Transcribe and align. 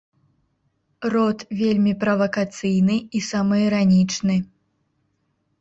Рот 1.13 1.43
вельмі 1.59 1.93
правакацыйны 2.05 2.97
і 3.21 3.21
самаіранічны. 3.29 4.35